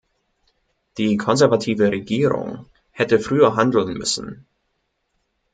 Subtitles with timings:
[0.97, 4.47] Die konservative Regierung hätte früher handeln müssen.